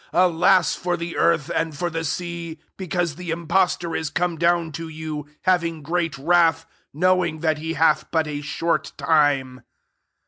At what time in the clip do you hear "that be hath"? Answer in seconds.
7.41-8.09